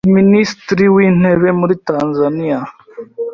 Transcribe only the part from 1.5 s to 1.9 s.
muri